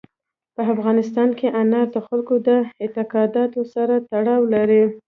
[0.55, 2.49] په افغانستان کې انار د خلکو د
[2.83, 4.83] اعتقاداتو سره تړاو لري.